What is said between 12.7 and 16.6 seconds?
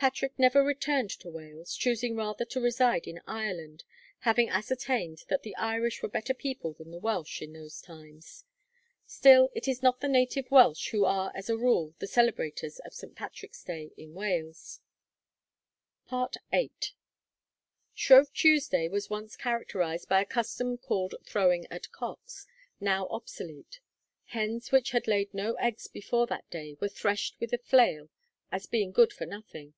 of St. Patrick's Day in Wales. FOOTNOTES: 'Cambro